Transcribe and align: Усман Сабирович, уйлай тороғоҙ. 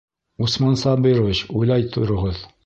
Усман 0.45 0.79
Сабирович, 0.85 1.43
уйлай 1.59 1.87
тороғоҙ. 1.99 2.43